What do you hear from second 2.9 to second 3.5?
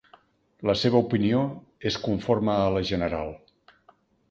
general.